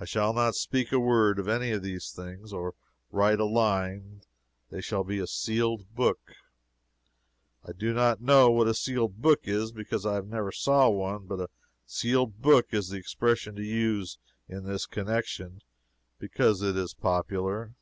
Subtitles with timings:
[0.00, 2.74] I shall not speak a word of any of these things, or
[3.12, 4.22] write a line.
[4.68, 6.32] They shall be as a sealed book.
[7.64, 11.38] I do not know what a sealed book is, because I never saw one, but
[11.38, 11.50] a
[11.86, 15.62] sealed book is the expression to use in this connection,
[16.18, 17.76] because it is popular.